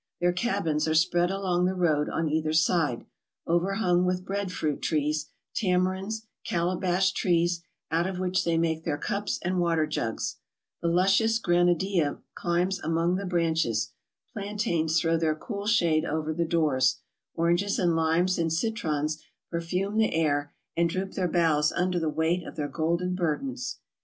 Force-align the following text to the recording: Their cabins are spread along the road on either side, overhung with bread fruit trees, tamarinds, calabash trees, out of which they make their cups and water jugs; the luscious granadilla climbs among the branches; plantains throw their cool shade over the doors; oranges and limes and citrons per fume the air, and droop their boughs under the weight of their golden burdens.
Their 0.19 0.33
cabins 0.33 0.87
are 0.87 0.95
spread 0.95 1.29
along 1.29 1.65
the 1.65 1.75
road 1.75 2.09
on 2.09 2.27
either 2.27 2.53
side, 2.53 3.05
overhung 3.45 4.03
with 4.03 4.25
bread 4.25 4.51
fruit 4.51 4.81
trees, 4.81 5.29
tamarinds, 5.53 6.25
calabash 6.43 7.11
trees, 7.11 7.61
out 7.91 8.07
of 8.07 8.17
which 8.17 8.43
they 8.43 8.57
make 8.57 8.83
their 8.83 8.97
cups 8.97 9.37
and 9.43 9.59
water 9.59 9.85
jugs; 9.85 10.37
the 10.81 10.87
luscious 10.87 11.37
granadilla 11.39 12.17
climbs 12.33 12.79
among 12.79 13.13
the 13.17 13.27
branches; 13.27 13.91
plantains 14.33 14.99
throw 14.99 15.17
their 15.17 15.35
cool 15.35 15.67
shade 15.67 16.03
over 16.03 16.33
the 16.33 16.45
doors; 16.45 17.01
oranges 17.35 17.77
and 17.77 17.95
limes 17.95 18.39
and 18.39 18.51
citrons 18.51 19.23
per 19.51 19.61
fume 19.61 19.97
the 19.99 20.15
air, 20.15 20.51
and 20.75 20.89
droop 20.89 21.11
their 21.11 21.27
boughs 21.27 21.71
under 21.71 21.99
the 21.99 22.09
weight 22.09 22.41
of 22.41 22.55
their 22.55 22.67
golden 22.67 23.13
burdens. 23.13 23.77